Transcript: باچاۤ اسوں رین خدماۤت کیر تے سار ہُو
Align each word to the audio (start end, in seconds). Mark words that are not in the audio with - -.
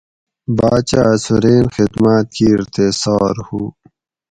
باچاۤ 0.57 1.07
اسوں 1.13 1.39
رین 1.43 1.65
خدماۤت 1.73 2.25
کیر 2.35 2.59
تے 2.73 2.85
سار 3.01 3.35
ہُو 3.47 3.61